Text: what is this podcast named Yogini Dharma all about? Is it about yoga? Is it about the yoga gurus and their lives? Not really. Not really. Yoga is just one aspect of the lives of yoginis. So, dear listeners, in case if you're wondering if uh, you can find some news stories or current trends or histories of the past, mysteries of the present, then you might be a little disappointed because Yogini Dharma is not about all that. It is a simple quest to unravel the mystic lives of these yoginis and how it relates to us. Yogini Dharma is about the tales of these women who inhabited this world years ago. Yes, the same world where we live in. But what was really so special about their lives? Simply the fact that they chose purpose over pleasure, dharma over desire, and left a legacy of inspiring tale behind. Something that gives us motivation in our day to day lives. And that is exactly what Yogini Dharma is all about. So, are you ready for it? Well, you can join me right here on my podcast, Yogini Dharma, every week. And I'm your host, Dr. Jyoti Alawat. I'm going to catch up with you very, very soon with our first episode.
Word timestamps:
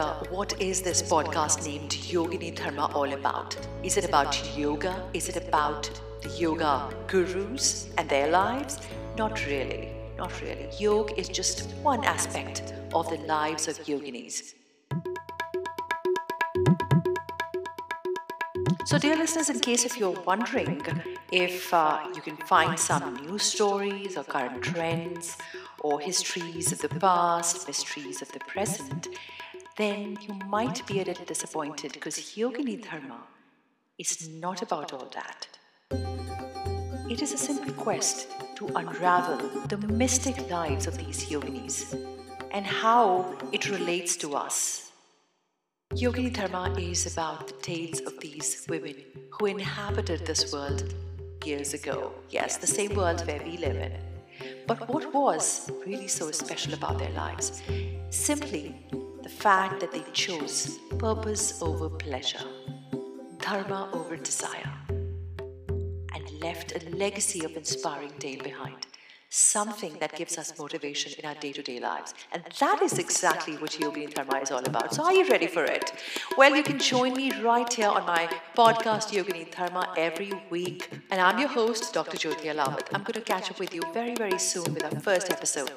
what 0.00 0.58
is 0.58 0.80
this 0.80 1.02
podcast 1.02 1.66
named 1.66 1.90
Yogini 1.90 2.54
Dharma 2.56 2.90
all 2.94 3.12
about? 3.12 3.54
Is 3.82 3.98
it 3.98 4.06
about 4.06 4.56
yoga? 4.56 5.04
Is 5.12 5.28
it 5.28 5.36
about 5.36 5.90
the 6.22 6.30
yoga 6.30 6.88
gurus 7.06 7.88
and 7.98 8.08
their 8.08 8.30
lives? 8.30 8.78
Not 9.18 9.44
really. 9.46 9.90
Not 10.16 10.40
really. 10.40 10.70
Yoga 10.78 11.18
is 11.20 11.28
just 11.28 11.68
one 11.82 12.02
aspect 12.04 12.72
of 12.94 13.10
the 13.10 13.18
lives 13.26 13.68
of 13.68 13.76
yoginis. 13.80 14.54
So, 18.86 18.98
dear 18.98 19.16
listeners, 19.16 19.50
in 19.50 19.60
case 19.60 19.84
if 19.84 19.98
you're 19.98 20.18
wondering 20.22 20.80
if 21.30 21.72
uh, 21.74 21.98
you 22.14 22.22
can 22.22 22.36
find 22.36 22.78
some 22.78 23.16
news 23.16 23.42
stories 23.42 24.16
or 24.16 24.24
current 24.24 24.62
trends 24.62 25.36
or 25.80 26.00
histories 26.00 26.72
of 26.72 26.78
the 26.78 26.88
past, 26.88 27.66
mysteries 27.66 28.22
of 28.22 28.32
the 28.32 28.40
present, 28.40 29.08
then 29.76 30.18
you 30.20 30.34
might 30.48 30.86
be 30.86 31.00
a 31.00 31.04
little 31.04 31.24
disappointed 31.24 31.92
because 31.92 32.16
Yogini 32.36 32.82
Dharma 32.82 33.20
is 33.98 34.28
not 34.28 34.62
about 34.62 34.92
all 34.92 35.10
that. 35.14 35.48
It 37.08 37.22
is 37.22 37.32
a 37.32 37.38
simple 37.38 37.72
quest 37.74 38.28
to 38.56 38.66
unravel 38.76 39.38
the 39.68 39.78
mystic 39.78 40.50
lives 40.50 40.86
of 40.86 40.98
these 40.98 41.24
yoginis 41.30 41.94
and 42.50 42.66
how 42.66 43.36
it 43.52 43.70
relates 43.70 44.16
to 44.16 44.34
us. 44.34 44.92
Yogini 45.94 46.32
Dharma 46.32 46.74
is 46.78 47.10
about 47.12 47.48
the 47.48 47.54
tales 47.54 48.00
of 48.00 48.18
these 48.20 48.66
women 48.68 48.96
who 49.30 49.46
inhabited 49.46 50.26
this 50.26 50.52
world 50.52 50.94
years 51.44 51.74
ago. 51.74 52.12
Yes, 52.30 52.56
the 52.56 52.66
same 52.66 52.94
world 52.94 53.26
where 53.26 53.42
we 53.42 53.56
live 53.56 53.76
in. 53.76 54.11
But 54.66 54.88
what 54.88 55.12
was 55.12 55.70
really 55.86 56.08
so 56.08 56.30
special 56.30 56.74
about 56.74 56.98
their 56.98 57.10
lives? 57.10 57.62
Simply 58.10 58.74
the 59.22 59.28
fact 59.28 59.80
that 59.80 59.92
they 59.92 60.04
chose 60.12 60.78
purpose 60.98 61.60
over 61.62 61.88
pleasure, 61.88 62.46
dharma 63.40 63.90
over 63.92 64.16
desire, 64.16 64.72
and 64.88 66.40
left 66.40 66.72
a 66.76 66.90
legacy 66.90 67.44
of 67.44 67.56
inspiring 67.56 68.12
tale 68.18 68.42
behind. 68.42 68.86
Something 69.34 69.96
that 69.98 70.14
gives 70.14 70.36
us 70.36 70.52
motivation 70.58 71.10
in 71.18 71.24
our 71.24 71.34
day 71.34 71.52
to 71.52 71.62
day 71.62 71.80
lives. 71.80 72.12
And 72.32 72.42
that 72.60 72.82
is 72.82 72.98
exactly 72.98 73.56
what 73.56 73.70
Yogini 73.70 74.12
Dharma 74.12 74.40
is 74.40 74.50
all 74.50 74.62
about. 74.62 74.92
So, 74.94 75.04
are 75.04 75.14
you 75.14 75.26
ready 75.26 75.46
for 75.46 75.64
it? 75.64 75.90
Well, 76.36 76.54
you 76.54 76.62
can 76.62 76.78
join 76.78 77.14
me 77.14 77.32
right 77.40 77.72
here 77.72 77.88
on 77.88 78.04
my 78.04 78.28
podcast, 78.54 79.10
Yogini 79.10 79.50
Dharma, 79.50 79.94
every 79.96 80.34
week. 80.50 80.90
And 81.10 81.18
I'm 81.18 81.38
your 81.38 81.48
host, 81.48 81.94
Dr. 81.94 82.18
Jyoti 82.18 82.54
Alawat. 82.54 82.88
I'm 82.92 83.04
going 83.04 83.14
to 83.14 83.22
catch 83.22 83.50
up 83.50 83.58
with 83.58 83.72
you 83.74 83.80
very, 83.94 84.14
very 84.14 84.38
soon 84.38 84.74
with 84.74 84.84
our 84.84 85.00
first 85.00 85.30
episode. 85.30 85.72